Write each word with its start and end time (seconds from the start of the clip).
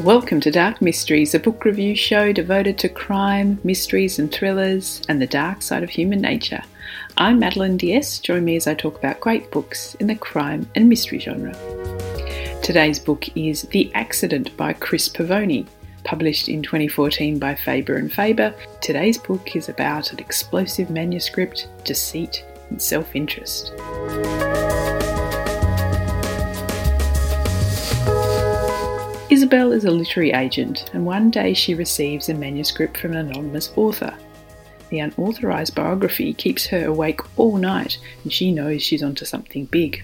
Welcome 0.00 0.40
to 0.40 0.50
Dark 0.50 0.80
Mysteries, 0.80 1.34
a 1.34 1.38
book 1.38 1.66
review 1.66 1.94
show 1.94 2.32
devoted 2.32 2.78
to 2.78 2.88
crime, 2.88 3.60
mysteries, 3.62 4.18
and 4.18 4.32
thrillers, 4.32 5.02
and 5.10 5.20
the 5.20 5.26
dark 5.26 5.60
side 5.60 5.82
of 5.82 5.90
human 5.90 6.22
nature. 6.22 6.62
I'm 7.18 7.38
Madeleine 7.38 7.76
d'Este. 7.76 8.24
Join 8.24 8.46
me 8.46 8.56
as 8.56 8.66
I 8.66 8.72
talk 8.72 8.96
about 8.96 9.20
great 9.20 9.50
books 9.50 9.96
in 9.96 10.06
the 10.06 10.14
crime 10.14 10.66
and 10.74 10.88
mystery 10.88 11.18
genre. 11.18 11.52
Today's 12.62 12.98
book 12.98 13.26
is 13.36 13.62
The 13.64 13.92
Accident 13.92 14.56
by 14.56 14.72
Chris 14.72 15.06
Pavone, 15.06 15.66
published 16.02 16.48
in 16.48 16.62
2014 16.62 17.38
by 17.38 17.54
Faber 17.54 17.96
and 17.96 18.10
Faber. 18.10 18.54
Today's 18.80 19.18
book 19.18 19.54
is 19.54 19.68
about 19.68 20.14
an 20.14 20.18
explosive 20.18 20.88
manuscript, 20.88 21.68
deceit, 21.84 22.42
and 22.70 22.80
self 22.80 23.14
interest. 23.14 23.74
Isabel 29.30 29.70
is 29.70 29.84
a 29.84 29.92
literary 29.92 30.32
agent, 30.32 30.90
and 30.92 31.06
one 31.06 31.30
day 31.30 31.54
she 31.54 31.76
receives 31.76 32.28
a 32.28 32.34
manuscript 32.34 32.96
from 32.96 33.12
an 33.12 33.28
anonymous 33.28 33.72
author. 33.76 34.12
The 34.88 34.98
unauthorised 34.98 35.72
biography 35.76 36.32
keeps 36.34 36.66
her 36.66 36.86
awake 36.86 37.20
all 37.38 37.56
night, 37.56 37.98
and 38.24 38.32
she 38.32 38.50
knows 38.50 38.82
she's 38.82 39.04
onto 39.04 39.24
something 39.24 39.66
big. 39.66 40.02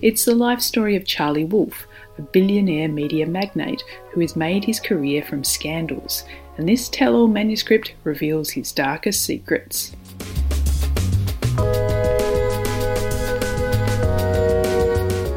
It's 0.00 0.24
the 0.24 0.34
life 0.34 0.62
story 0.62 0.96
of 0.96 1.04
Charlie 1.04 1.44
Wolfe, 1.44 1.86
a 2.16 2.22
billionaire 2.22 2.88
media 2.88 3.26
magnate 3.26 3.84
who 4.12 4.22
has 4.22 4.34
made 4.36 4.64
his 4.64 4.80
career 4.80 5.22
from 5.22 5.44
scandals, 5.44 6.24
and 6.56 6.66
this 6.66 6.88
tell 6.88 7.14
all 7.14 7.28
manuscript 7.28 7.92
reveals 8.04 8.48
his 8.48 8.72
darkest 8.72 9.22
secrets. 9.22 9.94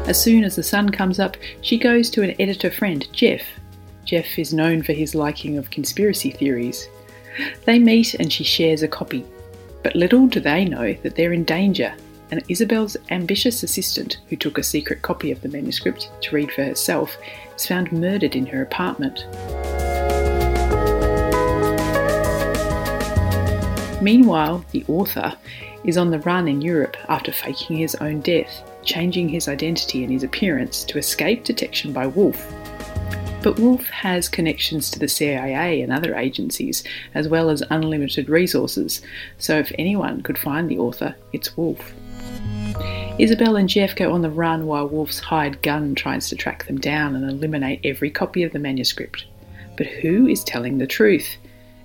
As 0.06 0.22
soon 0.22 0.44
as 0.44 0.54
the 0.54 0.62
sun 0.62 0.90
comes 0.90 1.18
up, 1.18 1.38
she 1.62 1.78
goes 1.78 2.10
to 2.10 2.22
an 2.22 2.34
editor 2.38 2.70
friend, 2.70 3.08
Jeff. 3.12 3.40
Jeff 4.04 4.38
is 4.38 4.52
known 4.52 4.82
for 4.82 4.92
his 4.92 5.14
liking 5.14 5.56
of 5.56 5.70
conspiracy 5.70 6.30
theories. 6.30 6.88
They 7.64 7.78
meet 7.78 8.12
and 8.12 8.30
she 8.30 8.44
shares 8.44 8.82
a 8.82 8.88
copy. 8.88 9.24
But 9.82 9.96
little 9.96 10.26
do 10.26 10.40
they 10.40 10.66
know 10.66 10.92
that 11.02 11.16
they're 11.16 11.32
in 11.32 11.44
danger, 11.44 11.94
and 12.30 12.44
Isabel's 12.50 12.98
ambitious 13.08 13.62
assistant, 13.62 14.18
who 14.28 14.36
took 14.36 14.58
a 14.58 14.62
secret 14.62 15.00
copy 15.00 15.30
of 15.32 15.40
the 15.40 15.48
manuscript 15.48 16.10
to 16.20 16.36
read 16.36 16.52
for 16.52 16.64
herself, 16.64 17.16
is 17.56 17.66
found 17.66 17.90
murdered 17.90 18.36
in 18.36 18.44
her 18.44 18.60
apartment. 18.60 19.24
Meanwhile, 24.02 24.66
the 24.70 24.84
author 24.86 25.34
is 25.82 25.96
on 25.96 26.10
the 26.10 26.18
run 26.20 26.46
in 26.46 26.60
Europe 26.60 26.98
after 27.08 27.32
faking 27.32 27.78
his 27.78 27.94
own 27.96 28.20
death 28.20 28.70
changing 28.84 29.28
his 29.28 29.48
identity 29.48 30.02
and 30.02 30.12
his 30.12 30.22
appearance 30.22 30.84
to 30.84 30.98
escape 30.98 31.44
detection 31.44 31.92
by 31.92 32.06
Wolfe. 32.06 32.46
But 33.42 33.58
Wolfe 33.58 33.88
has 33.90 34.28
connections 34.28 34.90
to 34.90 34.98
the 34.98 35.08
CIA 35.08 35.82
and 35.82 35.92
other 35.92 36.14
agencies, 36.14 36.82
as 37.14 37.28
well 37.28 37.50
as 37.50 37.62
unlimited 37.68 38.30
resources, 38.30 39.02
so 39.36 39.58
if 39.58 39.70
anyone 39.78 40.22
could 40.22 40.38
find 40.38 40.68
the 40.68 40.78
author, 40.78 41.14
it's 41.32 41.54
Wolfe. 41.56 41.92
Isabel 43.18 43.56
and 43.56 43.68
Jeff 43.68 43.94
go 43.94 44.12
on 44.12 44.22
the 44.22 44.30
run 44.30 44.66
while 44.66 44.88
Wolfe's 44.88 45.20
hired 45.20 45.62
gun 45.62 45.94
tries 45.94 46.28
to 46.30 46.36
track 46.36 46.66
them 46.66 46.80
down 46.80 47.14
and 47.14 47.30
eliminate 47.30 47.80
every 47.84 48.10
copy 48.10 48.42
of 48.42 48.52
the 48.52 48.58
manuscript. 48.58 49.26
But 49.76 49.86
who 49.86 50.26
is 50.26 50.42
telling 50.42 50.78
the 50.78 50.86
truth? 50.86 51.36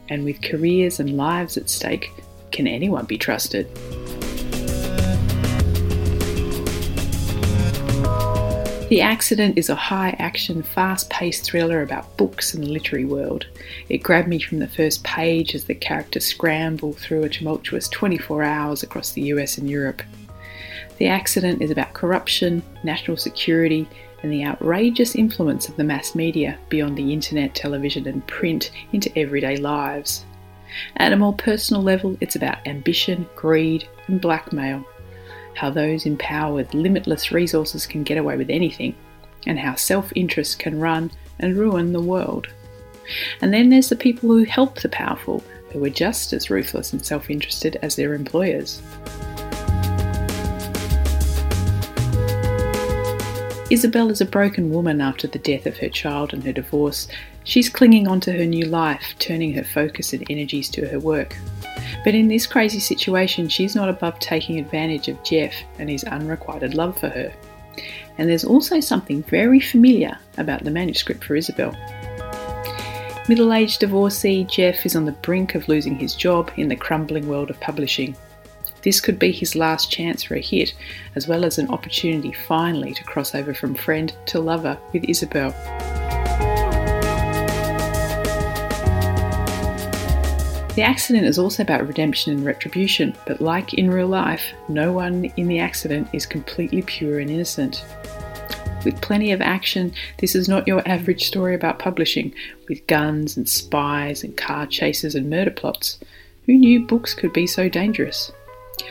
And 0.08 0.24
with 0.24 0.42
careers 0.42 1.00
and 1.00 1.18
lives 1.18 1.56
at 1.58 1.70
stake, 1.70 2.10
can 2.52 2.68
anyone 2.68 3.06
be 3.06 3.18
trusted? 3.18 3.68
The 8.90 9.02
Accident 9.02 9.56
is 9.56 9.70
a 9.70 9.76
high 9.76 10.16
action, 10.18 10.64
fast 10.64 11.12
paced 11.12 11.44
thriller 11.44 11.84
about 11.84 12.18
books 12.18 12.56
and 12.56 12.64
the 12.64 12.72
literary 12.72 13.06
world. 13.06 13.46
It 13.88 14.00
grabbed 14.00 14.28
me 14.28 14.40
from 14.40 14.58
the 14.58 14.68
first 14.68 15.04
page 15.04 15.54
as 15.54 15.66
the 15.66 15.76
characters 15.76 16.26
scramble 16.26 16.94
through 16.94 17.22
a 17.22 17.30
tumultuous 17.30 17.88
24 17.90 18.42
hours 18.42 18.82
across 18.82 19.12
the 19.12 19.22
US 19.34 19.60
and 19.60 19.70
Europe. 19.70 20.02
The 20.98 21.06
Accident 21.06 21.62
is 21.62 21.70
about 21.70 21.94
corruption, 21.94 22.64
national 22.84 23.18
security, 23.18 23.88
and 24.24 24.34
the 24.34 24.44
outrageous 24.44 25.16
influence 25.16 25.70
of 25.70 25.76
the 25.76 25.84
mass 25.84 26.16
media 26.16 26.58
beyond 26.70 26.98
the 26.98 27.14
internet, 27.14 27.54
television, 27.54 28.08
and 28.08 28.26
print 28.26 28.72
into 28.92 29.16
everyday 29.16 29.58
lives. 29.58 30.26
At 30.98 31.14
a 31.14 31.18
more 31.18 31.36
personal 31.36 31.84
level, 31.84 32.18
it's 32.22 32.36
about 32.36 32.66
ambition, 32.66 33.28
greed, 33.36 33.88
and 34.08 34.20
blackmail 34.20 34.84
how 35.60 35.70
those 35.70 36.06
in 36.06 36.16
power 36.16 36.54
with 36.54 36.74
limitless 36.74 37.34
resources 37.34 37.86
can 37.86 38.02
get 38.04 38.18
away 38.18 38.38
with 38.38 38.50
anything, 38.50 38.96
and 39.46 39.60
how 39.60 39.76
self 39.76 40.10
interest 40.16 40.58
can 40.58 40.80
run 40.80 41.12
and 41.38 41.58
ruin 41.58 41.92
the 41.92 42.02
world. 42.02 42.48
And 43.42 43.54
then 43.54 43.70
there's 43.70 43.90
the 43.90 43.98
people 43.98 44.30
who 44.30 44.46
help 44.46 44.80
the 44.80 44.88
powerful, 44.88 45.44
who 45.72 45.84
are 45.84 45.90
just 45.90 46.32
as 46.32 46.50
ruthless 46.50 46.94
and 46.94 47.06
self 47.06 47.30
interested 47.30 47.76
as 47.82 47.98
their 47.98 48.14
employers. 48.14 48.82
Isabel 53.70 54.10
is 54.10 54.20
a 54.20 54.26
broken 54.26 54.72
woman 54.72 55.00
after 55.00 55.28
the 55.28 55.38
death 55.38 55.68
of 55.68 55.78
her 55.78 55.90
child 55.90 56.34
and 56.34 56.44
her 56.44 56.52
divorce. 56.52 57.08
She's 57.44 57.70
clinging 57.70 58.08
on 58.08 58.20
to 58.22 58.32
her 58.32 58.46
new 58.46 58.66
life, 58.66 59.14
turning 59.20 59.54
her 59.54 59.64
focus 59.64 60.12
and 60.12 60.26
energies 60.28 60.70
to 60.70 60.88
her 60.88 61.00
work. 61.00 61.38
But 62.04 62.16
in 62.16 62.30
this 62.30 62.48
crazy 62.48 62.80
situation, 62.80 63.48
she's 63.48 63.76
not 63.76 63.88
above 63.88 64.20
taking 64.20 64.58
advantage 64.58 65.08
of 65.08 65.24
Jeff 65.24 65.54
and 65.78 65.88
his 65.88 66.04
unrequited 66.04 66.74
love 66.74 67.00
for 67.00 67.10
her. 67.10 67.32
And 68.18 68.28
there's 68.28 68.44
also 68.44 68.80
something 68.80 69.22
very 69.24 69.60
familiar 69.60 70.18
about 70.40 70.64
the 70.64 70.72
manuscript 70.72 71.24
for 71.24 71.36
Isabel. 71.36 71.78
Middle 73.28 73.54
aged 73.54 73.82
divorcee 73.82 74.46
Jeff 74.46 74.84
is 74.84 74.96
on 74.96 75.06
the 75.06 75.12
brink 75.12 75.54
of 75.54 75.70
losing 75.70 75.96
his 75.96 76.16
job 76.16 76.52
in 76.58 76.70
the 76.70 76.76
crumbling 76.76 77.28
world 77.28 77.52
of 77.52 77.60
publishing. 77.60 78.18
This 78.82 79.02
could 79.02 79.20
be 79.20 79.32
his 79.32 79.56
last 79.56 79.92
chance 79.92 80.24
for 80.24 80.36
a 80.36 80.42
hit, 80.42 80.74
as 81.16 81.28
well 81.28 81.44
as 81.44 81.58
an 81.58 81.70
opportunity 81.70 82.32
finally 82.32 82.94
to 82.94 83.04
cross 83.04 83.36
over 83.36 83.54
from 83.54 83.76
friend 83.76 84.14
to 84.28 84.40
lover 84.40 84.78
with 84.94 85.04
Isabel. 85.04 85.54
The 90.76 90.86
accident 90.86 91.26
is 91.26 91.38
also 91.38 91.62
about 91.62 91.86
redemption 91.86 92.32
and 92.32 92.46
retribution, 92.46 93.14
but 93.26 93.42
like 93.42 93.74
in 93.74 93.92
real 93.92 94.08
life, 94.08 94.54
no 94.70 94.94
one 94.94 95.26
in 95.36 95.50
the 95.50 95.60
accident 95.60 96.08
is 96.14 96.26
completely 96.26 96.82
pure 96.84 97.20
and 97.20 97.30
innocent. 97.30 97.84
With 98.86 99.02
plenty 99.02 99.34
of 99.34 99.42
action, 99.42 99.92
this 100.20 100.36
is 100.36 100.48
not 100.48 100.68
your 100.68 100.82
average 100.88 101.26
story 101.26 101.54
about 101.54 101.80
publishing, 101.80 102.34
with 102.70 102.88
guns 102.88 103.36
and 103.36 103.50
spies 103.50 104.24
and 104.24 104.38
car 104.38 104.66
chases 104.68 105.16
and 105.16 105.30
murder 105.30 105.52
plots. 105.52 106.00
Who 106.46 106.54
knew 106.54 106.88
books 106.88 107.14
could 107.14 107.34
be 107.34 107.46
so 107.46 107.68
dangerous? 107.68 108.32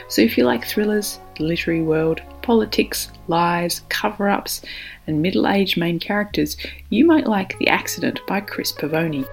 So 0.08 0.22
if 0.22 0.38
you 0.38 0.44
like 0.44 0.64
thrillers, 0.64 1.18
the 1.36 1.44
literary 1.44 1.82
world, 1.82 2.20
politics, 2.42 3.10
lies, 3.26 3.82
cover 3.88 4.28
ups, 4.28 4.62
and 5.06 5.22
middle 5.22 5.46
aged 5.46 5.76
main 5.76 5.98
characters, 5.98 6.56
you 6.90 7.06
might 7.06 7.26
like 7.26 7.58
The 7.58 7.68
Accident 7.68 8.20
by 8.26 8.40
Chris 8.40 8.72
Pavone. 8.72 9.26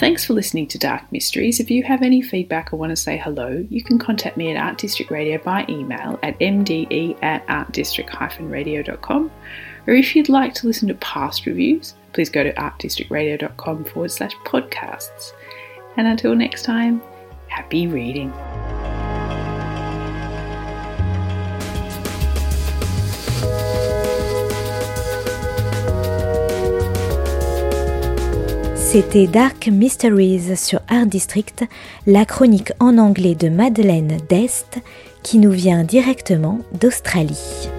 Thanks 0.00 0.24
for 0.24 0.32
listening 0.32 0.66
to 0.68 0.78
Dark 0.78 1.12
Mysteries. 1.12 1.60
If 1.60 1.70
you 1.70 1.82
have 1.82 2.00
any 2.00 2.22
feedback 2.22 2.72
or 2.72 2.76
want 2.78 2.88
to 2.88 2.96
say 2.96 3.18
hello, 3.18 3.66
you 3.68 3.82
can 3.82 3.98
contact 3.98 4.38
me 4.38 4.50
at 4.50 4.56
Art 4.56 4.78
District 4.78 5.10
Radio 5.10 5.36
by 5.36 5.66
email 5.68 6.18
at 6.22 6.38
mde 6.38 7.22
at 7.22 7.46
artdistrict-radio.com. 7.48 9.30
Or 9.86 9.94
if 9.94 10.16
you'd 10.16 10.30
like 10.30 10.54
to 10.54 10.66
listen 10.66 10.88
to 10.88 10.94
past 10.94 11.44
reviews, 11.44 11.96
please 12.14 12.30
go 12.30 12.42
to 12.42 12.52
artdistrictradio.com 12.54 13.84
forward 13.84 14.10
slash 14.10 14.32
podcasts. 14.46 15.32
And 15.96 16.06
until 16.06 16.34
next 16.34 16.64
time, 16.64 17.00
happy 17.48 17.86
reading. 17.86 18.32
C'était 28.92 29.28
Dark 29.28 29.68
Mysteries 29.68 30.56
sur 30.56 30.80
Art 30.88 31.06
District, 31.06 31.64
la 32.08 32.24
chronique 32.24 32.72
en 32.80 32.98
anglais 32.98 33.36
de 33.36 33.48
Madeleine 33.48 34.16
Dest 34.28 34.80
qui 35.22 35.38
nous 35.38 35.52
vient 35.52 35.84
directement 35.84 36.58
d'Australie. 36.72 37.70